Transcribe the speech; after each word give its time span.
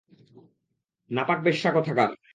নাপাক 1.11 1.39
বেশ্যা 1.43 1.69
কোথাকার! 1.71 2.09